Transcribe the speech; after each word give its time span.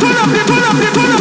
people, 0.00 0.32
people, 0.32 0.54
people, 0.54 1.02
people. 1.02 1.17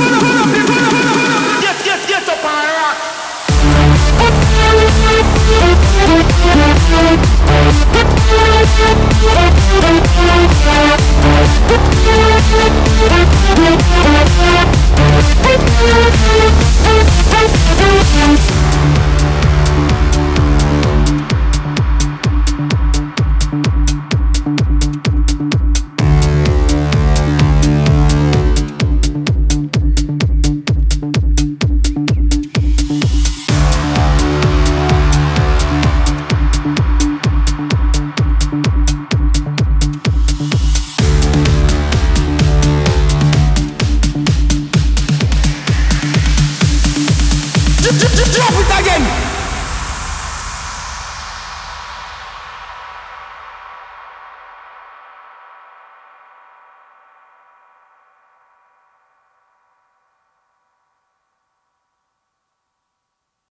Up 48.47 48.53
it 48.55 48.81
again. 48.81 49.26